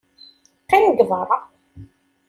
[0.63, 1.37] Qqim deg beṛṛa!